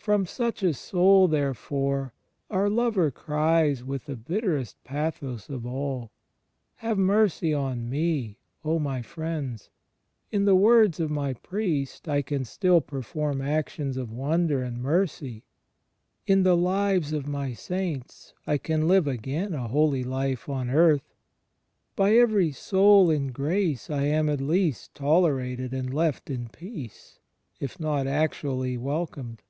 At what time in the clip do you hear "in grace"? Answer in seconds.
23.10-23.90